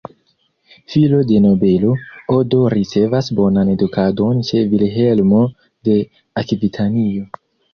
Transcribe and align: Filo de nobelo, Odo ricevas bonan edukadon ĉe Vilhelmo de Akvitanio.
Filo 0.93 1.19
de 1.31 1.41
nobelo, 1.45 1.91
Odo 2.37 2.61
ricevas 2.75 3.29
bonan 3.41 3.71
edukadon 3.75 4.41
ĉe 4.49 4.65
Vilhelmo 4.73 5.43
de 5.91 6.01
Akvitanio. 6.45 7.31